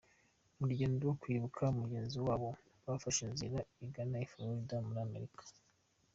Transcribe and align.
Mu 0.57 0.63
rugendo 0.69 0.95
rwo 1.01 1.15
kwibuka 1.21 1.63
mugenzi 1.79 2.17
wabo, 2.25 2.49
bafashe 2.85 3.21
inzira 3.29 3.59
igana 3.85 4.17
i 4.25 4.27
Florida 4.31 4.75
-muri 4.81 5.01
Amerika-. 5.07 5.47